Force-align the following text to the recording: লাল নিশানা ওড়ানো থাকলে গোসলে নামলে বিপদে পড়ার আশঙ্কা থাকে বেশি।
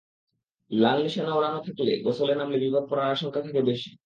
লাল 0.71 0.97
নিশানা 1.03 1.31
ওড়ানো 1.35 1.59
থাকলে 1.67 1.91
গোসলে 2.05 2.33
নামলে 2.35 2.57
বিপদে 2.63 2.87
পড়ার 2.89 3.07
আশঙ্কা 3.11 3.39
থাকে 3.45 3.61
বেশি। 3.69 3.91